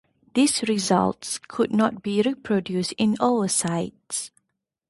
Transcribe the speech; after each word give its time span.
These 0.33 0.63
results 0.63 1.37
could 1.37 1.71
not 1.71 2.01
be 2.01 2.23
reproduced 2.23 2.93
in 2.93 3.17
oocytes. 3.17 4.31